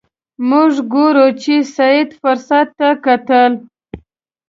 [0.49, 3.51] موږ ګورو چې سید فرصت ته کتل.